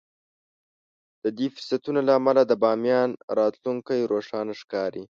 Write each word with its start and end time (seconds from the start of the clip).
د 1.23 1.25
دې 1.37 1.47
فرصتونو 1.55 1.99
له 2.07 2.11
امله 2.19 2.41
د 2.45 2.53
باميان 2.63 3.09
راتلونکی 3.39 3.99
روښانه 4.11 4.53
ښکاري. 4.61 5.03